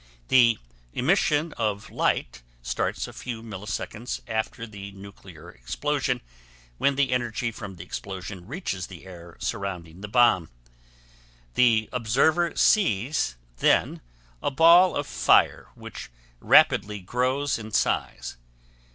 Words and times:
The 0.29 0.57
emission 0.95 1.53
of 1.59 1.91
light 1.91 2.41
starts 2.63 3.07
a 3.07 3.13
few 3.13 3.43
milliseconds 3.43 4.19
after 4.27 4.65
the 4.65 4.91
nuclear 4.93 5.51
explosion 5.51 6.21
when 6.79 6.95
the 6.95 7.11
energy 7.11 7.51
from 7.51 7.75
the 7.75 7.83
explosion 7.83 8.47
reaches 8.47 8.87
the 8.87 9.05
air 9.05 9.37
surrounding 9.39 10.01
the 10.01 10.07
bomb. 10.07 10.49
The 11.53 11.87
observer 11.93 12.55
sees 12.55 13.35
then 13.57 14.01
a 14.41 14.49
ball 14.49 14.95
of 14.95 15.05
fire 15.05 15.67
which 15.75 16.09
rapidly 16.39 16.99
grows 16.99 17.59
in 17.59 17.69
size. 17.71 18.37